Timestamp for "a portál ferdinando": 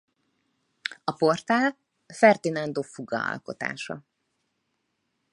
1.03-2.81